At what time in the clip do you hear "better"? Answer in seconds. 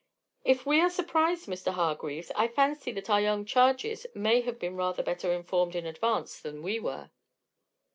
5.03-5.31